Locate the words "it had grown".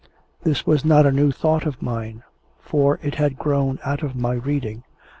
3.03-3.77